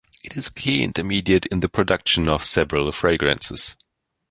[0.23, 3.77] It is a key intermediate in the production of several fragrances.